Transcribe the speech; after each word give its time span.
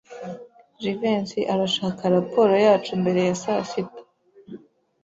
Jivency 0.81 1.41
arashaka 1.53 2.01
raporo 2.15 2.53
yacu 2.65 2.91
mbere 3.01 3.19
ya 3.29 3.35
sasita. 3.43 4.01